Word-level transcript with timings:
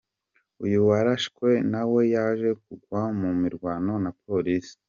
Uyu 0.65 0.79
warashe 0.87 1.51
nawe 1.71 2.01
yaje 2.13 2.49
kugwa 2.63 3.01
mu 3.19 3.29
mirwano 3.41 3.93
na 4.03 4.11
Polisi. 4.23 4.75